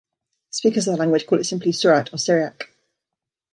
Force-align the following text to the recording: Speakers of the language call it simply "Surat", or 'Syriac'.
Speakers 0.49 0.87
of 0.87 0.93
the 0.93 0.97
language 0.99 1.27
call 1.27 1.37
it 1.39 1.43
simply 1.43 1.71
"Surat", 1.71 2.11
or 2.11 2.17
'Syriac'. 2.17 2.71